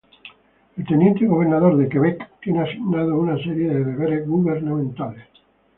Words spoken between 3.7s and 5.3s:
deberes gubernamentales.